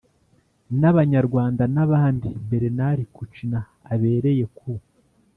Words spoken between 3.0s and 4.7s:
kouchner abereye ku